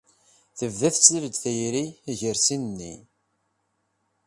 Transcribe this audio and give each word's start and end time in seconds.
Tebda 0.57 0.89
tettlal-d 0.93 1.35
tayri 1.41 1.85
gar 2.19 2.37
sin-nni. 2.45 2.93